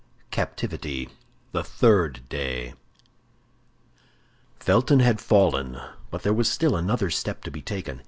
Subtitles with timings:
[0.31, 1.09] CAPTIVITY:
[1.51, 2.73] THE THIRD DAY
[4.59, 7.99] Felton had fallen; but there was still another step to be taken.